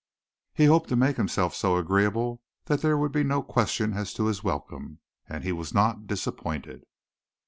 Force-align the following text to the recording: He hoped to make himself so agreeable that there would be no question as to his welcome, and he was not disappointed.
He 0.55 0.65
hoped 0.65 0.89
to 0.89 0.95
make 0.95 1.17
himself 1.17 1.53
so 1.53 1.77
agreeable 1.77 2.41
that 2.65 2.81
there 2.81 2.97
would 2.97 3.11
be 3.11 3.23
no 3.23 3.43
question 3.43 3.93
as 3.93 4.15
to 4.15 4.25
his 4.25 4.43
welcome, 4.43 4.97
and 5.29 5.43
he 5.43 5.51
was 5.51 5.75
not 5.75 6.07
disappointed. 6.07 6.87